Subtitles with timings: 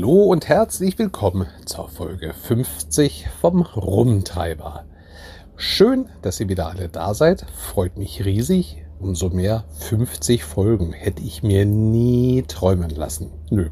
[0.00, 4.86] Hallo und herzlich willkommen zur Folge 50 vom Rumtreiber.
[5.56, 7.44] Schön, dass ihr wieder alle da seid.
[7.54, 8.82] Freut mich riesig.
[8.98, 13.30] Umso mehr 50 Folgen hätte ich mir nie träumen lassen.
[13.50, 13.68] Nö.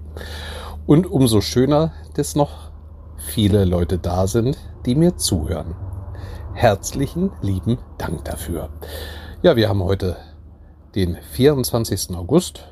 [0.84, 2.72] Und umso schöner, dass noch
[3.16, 5.74] viele Leute da sind, die mir zuhören.
[6.52, 8.68] Herzlichen lieben Dank dafür.
[9.40, 10.18] Ja, wir haben heute
[10.94, 12.10] den 24.
[12.14, 12.68] August.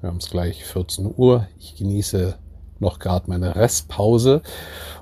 [0.00, 1.48] Wir haben es gleich 14 Uhr.
[1.58, 2.38] Ich genieße
[2.80, 4.42] noch gerade meine Restpause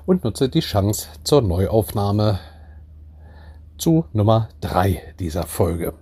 [0.05, 2.39] und nutze die Chance zur Neuaufnahme
[3.77, 5.93] zu Nummer 3 dieser Folge.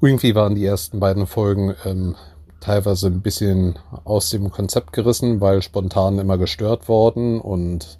[0.00, 2.16] Irgendwie waren die ersten beiden Folgen ähm,
[2.60, 7.98] teilweise ein bisschen aus dem Konzept gerissen, weil spontan immer gestört worden und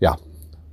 [0.00, 0.16] ja,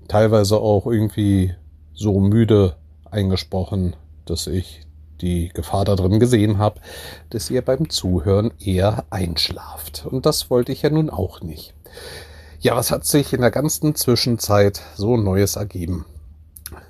[0.07, 1.53] teilweise auch irgendwie
[1.93, 2.75] so müde
[3.09, 3.95] eingesprochen,
[4.25, 4.81] dass ich
[5.23, 6.81] die Gefahr darin gesehen habe,
[7.29, 10.05] dass ihr beim Zuhören eher einschlaft.
[10.05, 11.73] Und das wollte ich ja nun auch nicht.
[12.59, 16.05] Ja, was hat sich in der ganzen Zwischenzeit so Neues ergeben?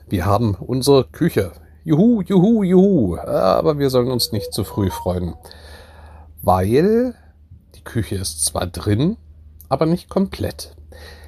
[0.08, 1.52] Wir haben unsere Küche.
[1.84, 3.18] Juhu, juhu, juhu.
[3.18, 5.36] Aber wir sollen uns nicht zu früh freuen.
[6.42, 7.16] Weil
[7.76, 9.18] die Küche ist zwar drin,
[9.70, 10.76] aber nicht komplett.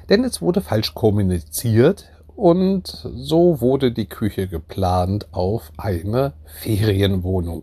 [0.08, 7.62] Denn es wurde falsch kommuniziert und so wurde die Küche geplant auf eine Ferienwohnung.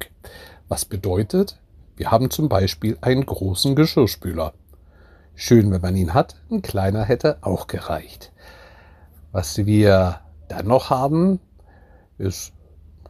[0.68, 1.60] Was bedeutet,
[1.96, 4.54] wir haben zum Beispiel einen großen Geschirrspüler.
[5.36, 8.32] Schön, wenn man ihn hat, ein kleiner hätte auch gereicht.
[9.32, 11.40] Was wir dann noch haben,
[12.18, 12.54] ist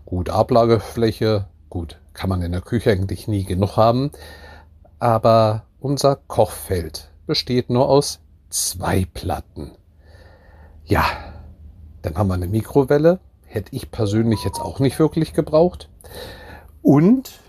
[0.06, 1.48] gut Ablagefläche.
[1.70, 4.12] Gut, kann man in der Küche eigentlich nie genug haben.
[5.00, 9.72] Aber unser Kochfeld besteht nur aus zwei Platten.
[10.86, 11.04] Ja,
[12.04, 13.20] dann haben wir eine Mikrowelle.
[13.46, 15.90] Hätte ich persönlich jetzt auch nicht wirklich gebraucht.
[16.82, 17.40] Und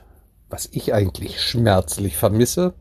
[0.49, 2.75] was ich eigentlich schmerzlich vermisse,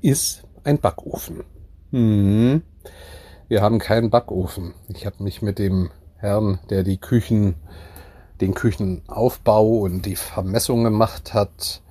[0.00, 1.44] ist ein Backofen.
[1.90, 2.62] Hm.
[3.48, 4.74] Wir haben keinen Backofen.
[4.88, 7.54] Ich habe mich mit dem Herrn, der die Küchen,
[8.40, 11.82] den Küchenaufbau und die Vermessung gemacht hat,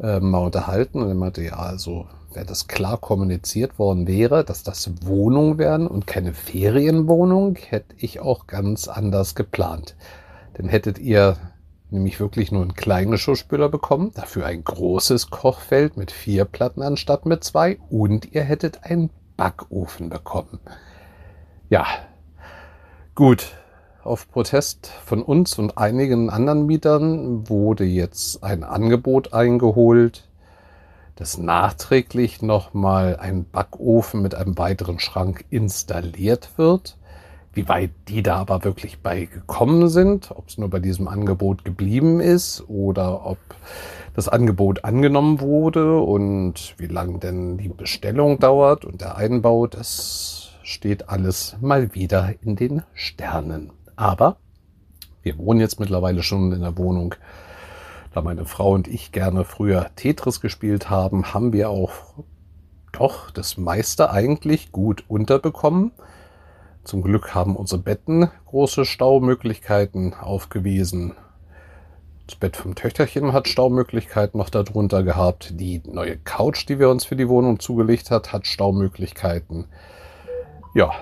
[0.00, 1.02] äh, mal unterhalten.
[1.02, 5.86] Und er meinte, ja, also wenn das klar kommuniziert worden wäre, dass das Wohnungen wären
[5.86, 9.96] und keine Ferienwohnung, hätte ich auch ganz anders geplant.
[10.54, 11.36] Dann hättet ihr
[11.90, 17.26] nämlich wirklich nur einen kleinen Geschirrspüler bekommen, dafür ein großes Kochfeld mit vier Platten anstatt
[17.26, 20.58] mit zwei und ihr hättet einen Backofen bekommen.
[21.68, 21.86] Ja,
[23.14, 23.52] gut.
[24.04, 30.28] Auf Protest von uns und einigen anderen Mietern wurde jetzt ein Angebot eingeholt,
[31.22, 36.98] dass nachträglich nochmal ein Backofen mit einem weiteren Schrank installiert wird.
[37.52, 41.64] Wie weit die da aber wirklich bei gekommen sind, ob es nur bei diesem Angebot
[41.64, 43.38] geblieben ist oder ob
[44.14, 50.50] das Angebot angenommen wurde und wie lange denn die Bestellung dauert und der Einbau, das
[50.64, 53.70] steht alles mal wieder in den Sternen.
[53.94, 54.38] Aber
[55.22, 57.14] wir wohnen jetzt mittlerweile schon in der Wohnung,
[58.12, 61.90] da meine Frau und ich gerne früher Tetris gespielt haben, haben wir auch
[62.92, 65.92] doch das meiste eigentlich gut unterbekommen.
[66.84, 71.14] Zum Glück haben unsere Betten große Staumöglichkeiten aufgewiesen.
[72.26, 75.58] Das Bett vom Töchterchen hat Staumöglichkeiten noch darunter gehabt.
[75.58, 79.66] Die neue Couch, die wir uns für die Wohnung zugelegt hat, hat Staumöglichkeiten.
[80.74, 80.92] Ja,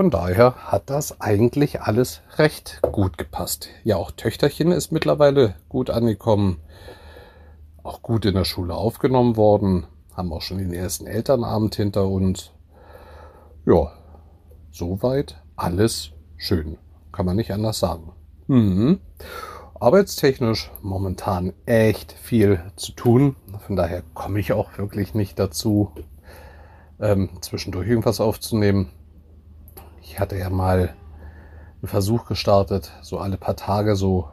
[0.00, 3.68] von daher hat das eigentlich alles recht gut gepasst.
[3.84, 6.56] Ja, auch Töchterchen ist mittlerweile gut angekommen,
[7.82, 12.50] auch gut in der Schule aufgenommen worden, haben auch schon den ersten Elternabend hinter uns.
[13.66, 13.92] Ja,
[14.70, 16.78] soweit alles schön,
[17.12, 18.14] kann man nicht anders sagen.
[18.46, 19.00] Mhm.
[19.78, 23.36] Arbeitstechnisch momentan echt viel zu tun.
[23.66, 25.92] Von daher komme ich auch wirklich nicht dazu,
[27.00, 28.92] ähm, zwischendurch irgendwas aufzunehmen.
[30.10, 30.92] Ich hatte ja mal
[31.80, 34.28] einen Versuch gestartet, so alle paar Tage so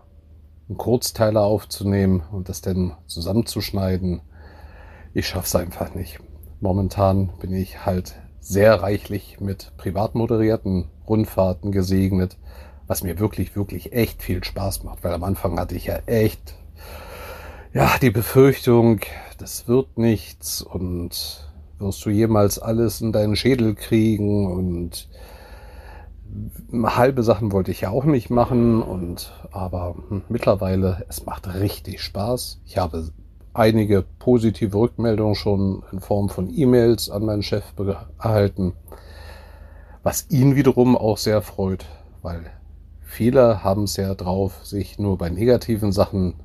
[0.67, 4.21] einen Kurzteiler aufzunehmen und das dann zusammenzuschneiden.
[5.13, 6.19] Ich schaffe es einfach nicht.
[6.61, 12.37] Momentan bin ich halt sehr reichlich mit privat moderierten Rundfahrten gesegnet,
[12.87, 16.55] was mir wirklich, wirklich echt viel Spaß macht, weil am Anfang hatte ich ja echt,
[17.71, 19.01] ja, die Befürchtung,
[19.37, 21.47] das wird nichts und
[21.77, 25.07] wirst du jemals alles in deinen Schädel kriegen und
[26.83, 32.01] halbe Sachen wollte ich ja auch nicht machen und aber hm, mittlerweile es macht richtig
[32.01, 32.61] Spaß.
[32.65, 33.09] Ich habe
[33.53, 37.63] einige positive Rückmeldungen schon in Form von E-Mails an meinen Chef
[38.19, 38.73] erhalten,
[40.03, 41.85] was ihn wiederum auch sehr freut,
[42.21, 42.45] weil
[43.01, 46.35] viele haben es ja drauf, sich nur bei negativen Sachen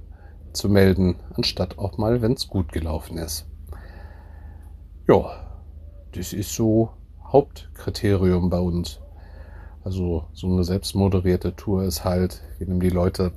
[0.53, 3.47] zu melden, anstatt auch mal, wenn es gut gelaufen ist.
[5.07, 5.33] Ja,
[6.13, 6.91] das ist so
[7.25, 9.02] Hauptkriterium bei uns.
[9.85, 13.33] Also so eine selbstmoderierte Tour ist halt, wir nehmen die Leute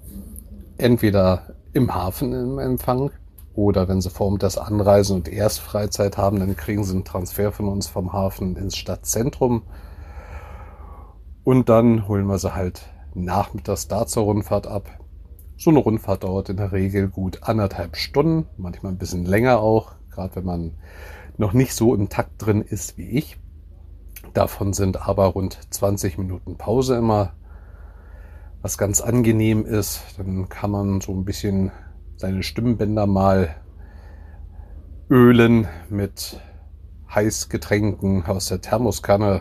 [0.77, 3.11] entweder im Hafen im Empfang
[3.55, 7.51] oder wenn sie vor das anreisen und erst Freizeit haben, dann kriegen sie einen Transfer
[7.51, 9.63] von uns vom Hafen ins Stadtzentrum.
[11.43, 12.81] Und dann holen wir sie halt
[13.13, 14.89] nachmittags da zur Rundfahrt ab.
[15.57, 19.93] So eine Rundfahrt dauert in der Regel gut anderthalb Stunden, manchmal ein bisschen länger auch,
[20.11, 20.71] gerade wenn man
[21.37, 23.37] noch nicht so im Takt drin ist wie ich.
[24.35, 27.31] Davon sind aber rund 20 Minuten Pause immer,
[28.61, 30.01] was ganz angenehm ist.
[30.17, 31.71] Dann kann man so ein bisschen
[32.17, 33.55] seine Stimmbänder mal
[35.09, 36.41] ölen mit
[37.13, 39.39] Heißgetränken aus der Thermoskanne.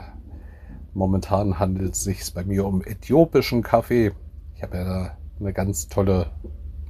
[0.92, 4.12] Momentan handelt es sich bei mir um äthiopischen Kaffee.
[4.54, 6.30] Ich habe ja eine ganz tolle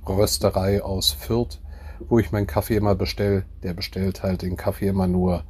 [0.06, 1.62] Rösterei aus Fürth,
[2.11, 3.47] wo ich meinen Kaffee immer bestelle.
[3.62, 5.45] Der bestellt halt den Kaffee immer nur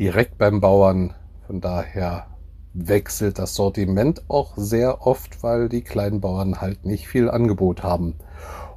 [0.00, 1.14] direkt beim Bauern.
[1.46, 2.26] Von daher
[2.74, 8.16] wechselt das Sortiment auch sehr oft, weil die kleinen Bauern halt nicht viel Angebot haben.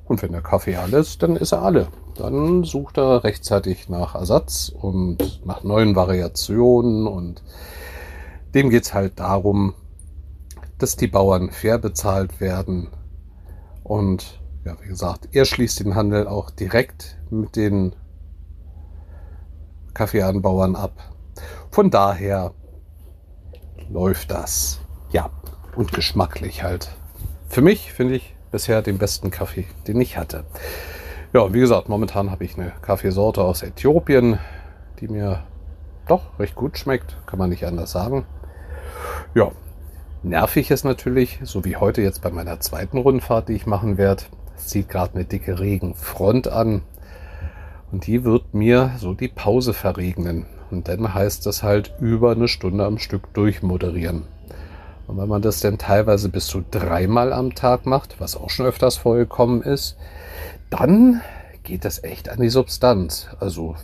[0.05, 1.87] Und wenn der Kaffee alle ist, dann ist er alle.
[2.15, 7.07] Dann sucht er rechtzeitig nach Ersatz und nach neuen Variationen.
[7.07, 7.43] Und
[8.53, 9.73] dem geht es halt darum,
[10.77, 12.89] dass die Bauern fair bezahlt werden.
[13.83, 17.93] Und ja, wie gesagt, er schließt den Handel auch direkt mit den
[19.93, 20.93] Kaffeeanbauern ab.
[21.71, 22.53] Von daher
[23.89, 24.79] läuft das.
[25.11, 25.29] Ja,
[25.75, 26.89] und geschmacklich halt.
[27.47, 30.43] Für mich finde ich bisher den besten Kaffee, den ich hatte.
[31.33, 34.39] Ja, wie gesagt, momentan habe ich eine Kaffeesorte aus Äthiopien,
[34.99, 35.43] die mir
[36.07, 38.25] doch recht gut schmeckt, kann man nicht anders sagen.
[39.35, 39.51] Ja,
[40.23, 44.23] nervig ist natürlich, so wie heute jetzt bei meiner zweiten Rundfahrt, die ich machen werde,
[44.57, 46.81] es zieht gerade eine dicke Regenfront an
[47.91, 50.45] und die wird mir so die Pause verregnen.
[50.71, 54.23] Und dann heißt das halt über eine Stunde am Stück durchmoderieren.
[55.07, 58.67] Und wenn man das dann teilweise bis zu dreimal am Tag macht, was auch schon
[58.67, 59.97] öfters vorgekommen ist,
[60.69, 61.21] dann
[61.63, 63.27] geht das echt an die Substanz.
[63.39, 63.75] Also,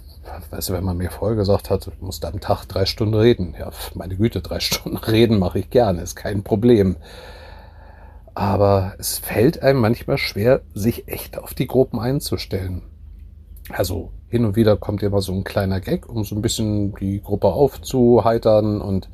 [0.52, 3.56] weißt du, wenn man mir vorher gesagt hat, du musst am Tag drei Stunden reden.
[3.58, 6.96] Ja, meine Güte, drei Stunden reden mache ich gerne, ist kein Problem.
[8.36, 12.84] Aber es fällt einem manchmal schwer, sich echt auf die Gruppen einzustellen.
[13.70, 17.22] Also hin und wieder kommt immer so ein kleiner Gag, um so ein bisschen die
[17.22, 18.82] Gruppe aufzuheitern.
[18.82, 19.10] Und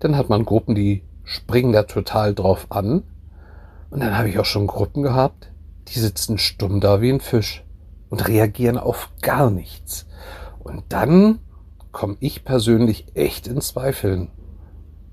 [0.00, 3.02] dann hat man Gruppen, die springen da total drauf an.
[3.90, 5.52] Und dann habe ich auch schon Gruppen gehabt,
[5.88, 7.64] die sitzen stumm da wie ein Fisch
[8.08, 10.06] und reagieren auf gar nichts.
[10.58, 11.40] Und dann
[11.92, 14.30] komme ich persönlich echt in Zweifeln.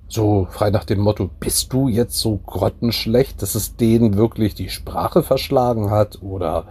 [0.08, 4.70] So frei nach dem Motto, bist du jetzt so grottenschlecht, dass es denen wirklich die
[4.70, 6.22] Sprache verschlagen hat?
[6.22, 6.68] Oder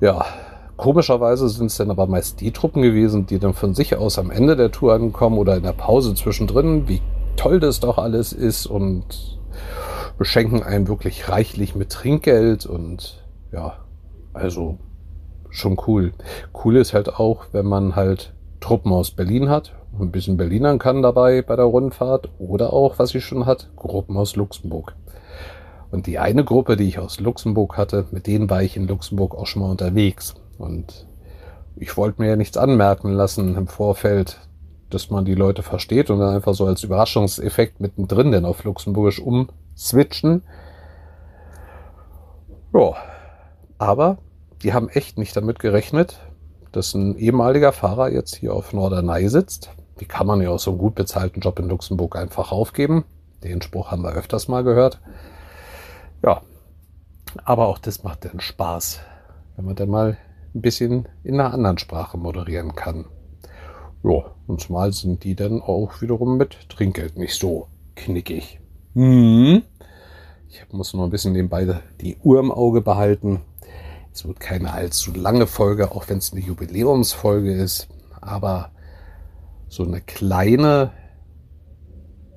[0.00, 0.24] ja,
[0.82, 4.32] komischerweise sind es dann aber meist die Truppen gewesen, die dann von sich aus am
[4.32, 7.00] Ende der Tour ankommen oder in der Pause zwischendrin, wie
[7.36, 9.38] toll das doch alles ist und
[10.18, 13.74] beschenken einen wirklich reichlich mit Trinkgeld und ja,
[14.32, 14.78] also
[15.50, 16.14] schon cool.
[16.64, 21.00] Cool ist halt auch, wenn man halt Truppen aus Berlin hat, ein bisschen Berlinern kann
[21.00, 24.96] dabei bei der Rundfahrt oder auch, was ich schon hat, Gruppen aus Luxemburg.
[25.92, 29.36] Und die eine Gruppe, die ich aus Luxemburg hatte, mit denen war ich in Luxemburg
[29.36, 30.34] auch schon mal unterwegs.
[30.62, 31.06] Und
[31.76, 34.38] ich wollte mir ja nichts anmerken lassen im Vorfeld,
[34.90, 39.20] dass man die Leute versteht und dann einfach so als Überraschungseffekt mittendrin denn auf Luxemburgisch
[39.20, 40.42] umswitchen.
[42.72, 42.94] Ja,
[43.78, 44.18] aber
[44.62, 46.20] die haben echt nicht damit gerechnet,
[46.70, 49.70] dass ein ehemaliger Fahrer jetzt hier auf Norderney sitzt.
[50.00, 53.04] Die kann man ja aus so einem gut bezahlten Job in Luxemburg einfach aufgeben.
[53.42, 55.00] Den Spruch haben wir öfters mal gehört.
[56.22, 56.42] Ja,
[57.44, 59.00] aber auch das macht dann Spaß,
[59.56, 60.16] wenn man dann mal
[60.54, 63.06] ein bisschen in einer anderen Sprache moderieren kann.
[64.02, 68.60] Ja, und zumal sind die dann auch wiederum mit Trinkgeld nicht so knickig.
[68.94, 69.62] Hm.
[70.48, 73.40] Ich muss noch ein bisschen nebenbei die Uhr im Auge behalten.
[74.12, 77.88] Es wird keine allzu lange Folge, auch wenn es eine Jubiläumsfolge ist.
[78.20, 78.70] Aber
[79.68, 80.92] so eine kleine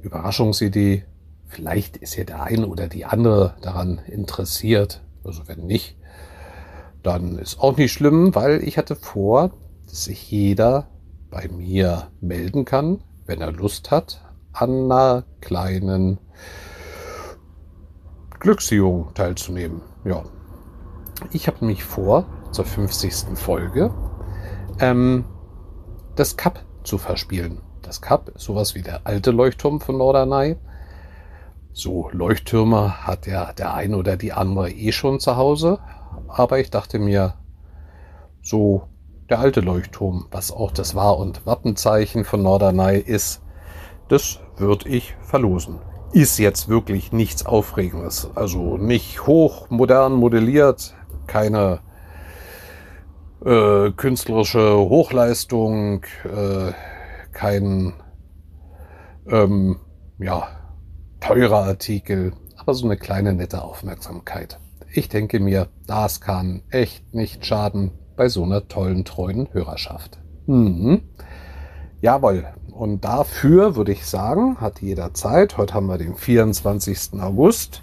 [0.01, 1.03] Überraschungsidee.
[1.47, 5.01] Vielleicht ist ja der eine oder die andere daran interessiert.
[5.23, 5.97] Also wenn nicht,
[7.05, 9.51] dann ist auch nicht schlimm, weil ich hatte vor,
[9.87, 10.87] dass sich jeder
[11.29, 14.21] bei mir melden kann, wenn er Lust hat,
[14.53, 16.19] an einer kleinen
[18.39, 19.81] Glücksübung teilzunehmen.
[20.03, 20.23] Ja,
[21.31, 23.37] ich habe mich vor, zur 50.
[23.37, 23.93] Folge,
[24.79, 25.25] ähm,
[26.15, 27.61] das Cup zu verspielen.
[27.81, 30.55] Das Cup ist sowas wie der alte Leuchtturm von Norderney.
[31.71, 35.79] So Leuchttürme hat ja der eine oder die andere eh schon zu Hause.
[36.27, 37.35] Aber ich dachte mir,
[38.41, 38.83] so
[39.29, 43.41] der alte Leuchtturm, was auch das Wahr- und Wappenzeichen von Norderney ist,
[44.07, 45.79] das würde ich verlosen.
[46.11, 48.29] Ist jetzt wirklich nichts Aufregendes.
[48.35, 50.93] Also nicht hochmodern modelliert,
[51.27, 51.79] keine
[53.43, 56.71] äh, künstlerische Hochleistung, äh,
[57.31, 57.93] kein
[59.27, 59.79] ähm,
[60.19, 60.47] ja,
[61.19, 64.59] teurer Artikel, aber so eine kleine nette Aufmerksamkeit.
[64.97, 70.19] Ich denke mir, das kann echt nicht schaden bei so einer tollen, treuen Hörerschaft.
[70.45, 71.01] Mhm.
[71.99, 72.45] Jawohl.
[72.71, 75.57] Und dafür würde ich sagen, hat jeder Zeit.
[75.57, 77.19] Heute haben wir den 24.
[77.19, 77.81] August.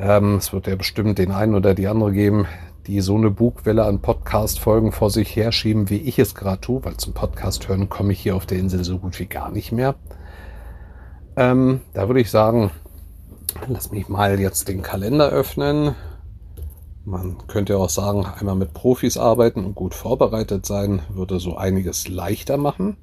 [0.00, 2.46] Ähm, es wird ja bestimmt den einen oder die andere geben,
[2.86, 6.96] die so eine Bugwelle an Podcast-Folgen vor sich herschieben, wie ich es gerade tue, weil
[6.96, 9.94] zum Podcast hören komme ich hier auf der Insel so gut wie gar nicht mehr.
[11.36, 12.70] Ähm, da würde ich sagen,
[13.68, 15.94] lass mich mal jetzt den Kalender öffnen.
[17.04, 22.08] Man könnte auch sagen, einmal mit Profis arbeiten und gut vorbereitet sein, würde so einiges
[22.08, 22.96] leichter machen.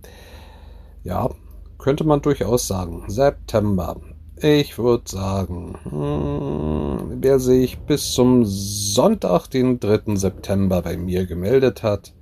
[1.04, 1.30] Ja,
[1.78, 3.06] könnte man durchaus sagen.
[3.08, 3.98] September.
[4.38, 10.16] Ich würde sagen, hm, wer sich bis zum Sonntag, den 3.
[10.16, 12.14] September bei mir gemeldet hat,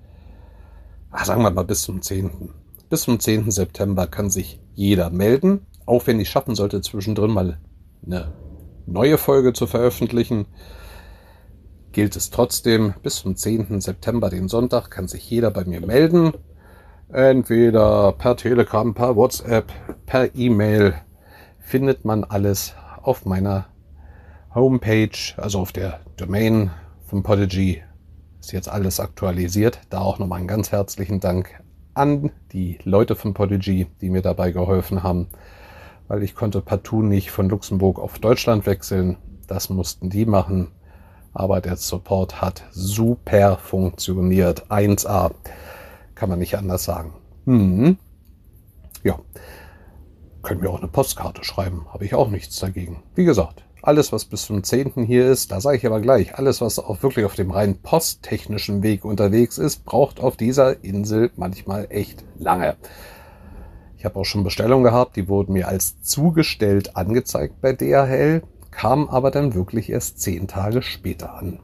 [1.09, 2.49] ach, sagen wir mal bis zum 10.
[2.89, 3.49] Bis zum 10.
[3.49, 7.57] September kann sich jeder melden, auch wenn ich schaffen sollte, zwischendrin mal
[8.05, 8.33] eine
[8.85, 10.45] neue Folge zu veröffentlichen.
[11.91, 13.81] Gilt es trotzdem, bis zum 10.
[13.81, 16.31] September, den Sonntag, kann sich jeder bei mir melden.
[17.09, 19.71] Entweder per Telegram, per WhatsApp,
[20.05, 20.95] per E-Mail
[21.59, 23.65] findet man alles auf meiner
[24.55, 26.71] Homepage, also auf der Domain
[27.07, 27.83] von Podigy.
[28.39, 29.81] Ist jetzt alles aktualisiert.
[29.89, 31.61] Da auch nochmal einen ganz herzlichen Dank
[31.93, 35.27] an die Leute von Podigy, die mir dabei geholfen haben,
[36.11, 39.15] weil ich konnte partout nicht von Luxemburg auf Deutschland wechseln.
[39.47, 40.67] Das mussten die machen.
[41.31, 44.69] Aber der Support hat super funktioniert.
[44.69, 45.31] 1A.
[46.13, 47.13] Kann man nicht anders sagen.
[47.45, 47.97] Mhm.
[49.03, 49.19] Ja.
[50.41, 53.03] Können wir auch eine Postkarte schreiben, habe ich auch nichts dagegen.
[53.15, 55.05] Wie gesagt, alles, was bis zum 10.
[55.05, 58.83] hier ist, da sage ich aber gleich, alles, was auch wirklich auf dem rein posttechnischen
[58.83, 62.75] Weg unterwegs ist, braucht auf dieser Insel manchmal echt lange.
[64.01, 68.41] Ich habe auch schon Bestellungen gehabt, die wurden mir als zugestellt angezeigt bei DHL,
[68.71, 71.59] kamen aber dann wirklich erst zehn Tage später an.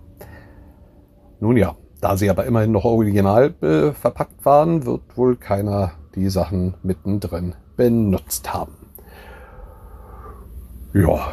[1.40, 6.30] Nun ja, da sie aber immerhin noch original äh, verpackt waren, wird wohl keiner die
[6.30, 8.74] Sachen mittendrin benutzt haben.
[10.94, 11.30] Ja,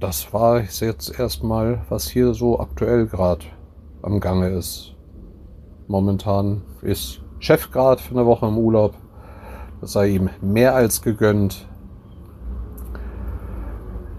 [0.00, 3.44] das war jetzt erstmal, was hier so aktuell gerade
[4.00, 4.94] am Gange ist.
[5.86, 8.96] Momentan ist Chef gerade für eine Woche im Urlaub.
[9.86, 11.66] Sei ihm mehr als gegönnt.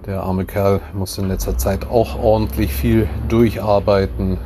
[0.06, 4.38] Der arme Kerl muss in letzter Zeit auch ordentlich viel durcharbeiten.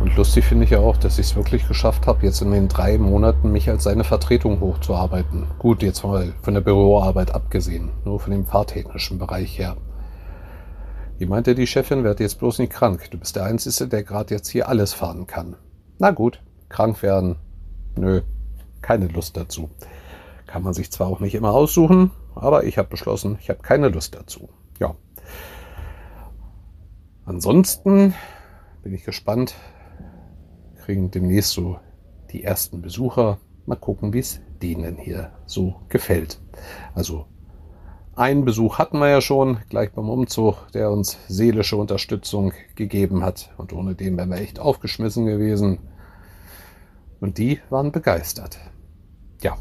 [0.00, 2.68] Und lustig finde ich ja auch, dass ich es wirklich geschafft habe, jetzt in den
[2.68, 5.48] drei Monaten mich als seine Vertretung hochzuarbeiten.
[5.58, 9.76] Gut, jetzt mal von der Büroarbeit abgesehen, nur von dem fahrtechnischen Bereich her.
[11.18, 13.10] Wie meinte die Chefin, werd jetzt bloß nicht krank.
[13.10, 15.56] Du bist der Einzige, der gerade jetzt hier alles fahren kann.
[15.98, 17.36] Na gut, krank werden.
[17.96, 18.22] Nö,
[18.84, 19.70] keine Lust dazu.
[20.46, 23.88] Kann man sich zwar auch nicht immer aussuchen, aber ich habe beschlossen, ich habe keine
[23.88, 24.50] Lust dazu.
[24.78, 24.94] Ja.
[27.24, 28.12] Ansonsten
[28.82, 29.54] bin ich gespannt,
[30.84, 31.78] kriegen demnächst so
[32.30, 33.38] die ersten Besucher.
[33.64, 36.38] Mal gucken, wie es denen hier so gefällt.
[36.94, 37.24] Also
[38.16, 43.50] einen Besuch hatten wir ja schon, gleich beim Umzug, der uns seelische Unterstützung gegeben hat.
[43.56, 45.78] Und ohne den wären wir echt aufgeschmissen gewesen.
[47.20, 48.58] Und die waren begeistert.
[49.44, 49.58] Ja,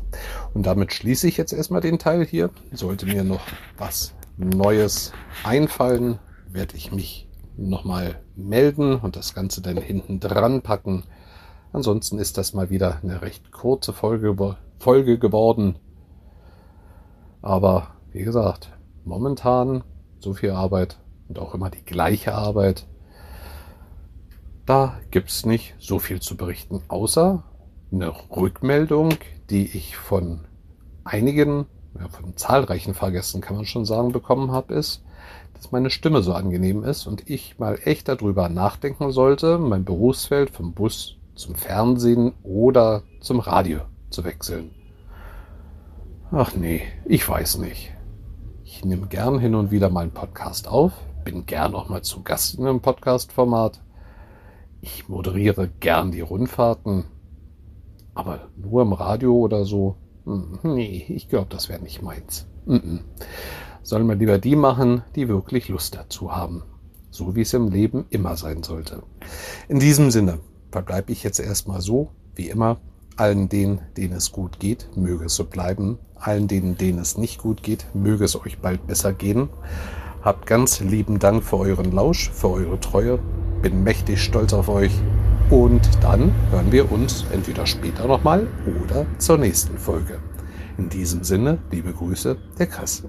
[0.54, 2.52] und damit schließe ich jetzt erstmal den Teil hier.
[2.72, 3.42] Sollte mir noch
[3.78, 5.12] was Neues
[5.44, 11.04] einfallen, werde ich mich nochmal melden und das Ganze dann hinten dran packen.
[11.74, 15.76] Ansonsten ist das mal wieder eine recht kurze Folge, Folge geworden.
[17.42, 18.72] Aber wie gesagt,
[19.04, 19.84] momentan
[20.20, 20.98] so viel Arbeit
[21.28, 22.88] und auch immer die gleiche Arbeit.
[24.66, 27.44] Da gibt es nicht so viel zu berichten, außer
[27.94, 29.14] eine Rückmeldung,
[29.50, 30.42] die ich von
[31.04, 31.66] einigen,
[32.00, 35.04] ja, von zahlreichen Fahrgästen kann man schon sagen, bekommen habe, ist,
[35.54, 40.50] dass meine Stimme so angenehm ist und ich mal echt darüber nachdenken sollte, mein Berufsfeld
[40.50, 44.72] vom Bus zum Fernsehen oder zum Radio zu wechseln.
[46.32, 47.92] Ach nee, ich weiß nicht.
[48.64, 52.24] Ich nehme gern hin und wieder mal einen Podcast auf, bin gern auch mal zu
[52.24, 53.82] Gast in einem Podcast-Format.
[54.82, 57.06] Ich moderiere gern die Rundfahrten,
[58.14, 62.48] aber nur im Radio oder so, hm, nee, ich glaube, das wäre nicht meins.
[63.82, 66.64] Sollen wir lieber die machen, die wirklich Lust dazu haben.
[67.10, 69.04] So wie es im Leben immer sein sollte.
[69.68, 70.40] In diesem Sinne,
[70.72, 72.78] verbleibe ich jetzt erstmal so, wie immer.
[73.16, 76.00] Allen denen, denen es gut geht, möge es so bleiben.
[76.16, 79.50] Allen denen, denen es nicht gut geht, möge es euch bald besser gehen.
[80.24, 83.20] Habt ganz lieben Dank für euren Lausch, für eure Treue.
[83.62, 84.94] Bin mächtig stolz auf euch.
[85.50, 88.48] Und dann hören wir uns entweder später nochmal
[88.84, 90.20] oder zur nächsten Folge.
[90.78, 93.04] In diesem Sinne, liebe Grüße, der Chris.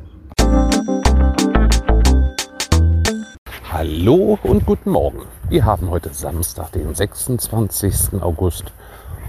[3.72, 5.22] Hallo und guten Morgen.
[5.48, 8.20] Wir haben heute Samstag, den 26.
[8.20, 8.72] August.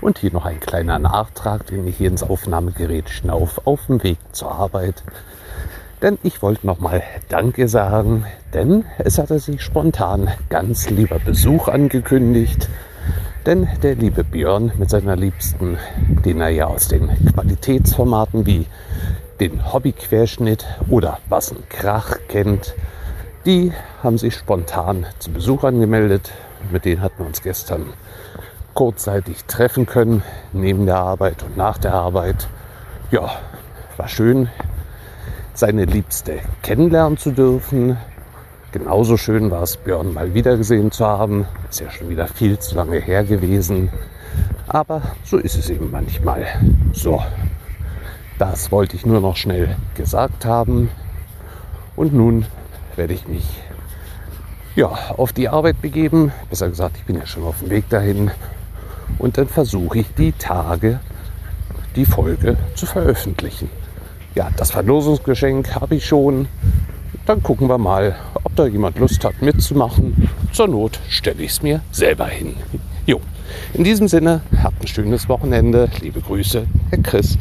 [0.01, 4.17] Und hier noch ein kleiner Nachtrag, den ich hier ins Aufnahmegerät schnauf auf dem Weg
[4.33, 5.03] zur Arbeit.
[6.01, 12.69] Denn ich wollte nochmal Danke sagen, denn es hatte sich spontan ganz lieber Besuch angekündigt.
[13.45, 15.77] Denn der liebe Björn mit seiner Liebsten,
[16.25, 18.65] den er ja aus den Qualitätsformaten wie
[19.39, 22.73] den Hobbyquerschnitt oder Was ein Krach kennt,
[23.45, 23.71] die
[24.01, 26.31] haben sich spontan zu Besuch angemeldet.
[26.71, 27.93] Mit denen hatten wir uns gestern
[28.73, 32.47] kurzzeitig treffen können, neben der Arbeit und nach der Arbeit.
[33.11, 33.29] Ja,
[33.95, 34.49] war schön,
[35.53, 37.97] seine Liebste kennenlernen zu dürfen.
[38.75, 41.45] Genauso schön war es, Björn mal wiedergesehen zu haben.
[41.69, 43.87] Ist ja schon wieder viel zu lange her gewesen.
[44.67, 46.45] Aber so ist es eben manchmal.
[46.91, 47.23] So,
[48.37, 50.91] das wollte ich nur noch schnell gesagt haben.
[51.95, 52.47] Und nun
[52.97, 53.45] werde ich mich
[54.75, 56.33] ja, auf die Arbeit begeben.
[56.49, 58.29] Besser gesagt, ich bin ja schon auf dem Weg dahin.
[59.19, 60.99] Und dann versuche ich die Tage,
[61.95, 63.69] die Folge zu veröffentlichen.
[64.35, 66.49] Ja, das Verlosungsgeschenk habe ich schon.
[67.25, 70.29] Dann gucken wir mal, ob da jemand Lust hat mitzumachen.
[70.51, 72.55] Zur Not stelle ich es mir selber hin.
[73.07, 73.19] Jo,
[73.73, 75.89] in diesem Sinne, habt ein schönes Wochenende.
[76.01, 77.39] Liebe Grüße, Herr Chris.